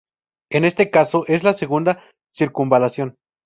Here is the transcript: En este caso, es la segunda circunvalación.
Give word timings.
En 0.49 0.65
este 0.65 0.89
caso, 0.89 1.25
es 1.27 1.43
la 1.43 1.53
segunda 1.53 2.03
circunvalación. 2.33 3.17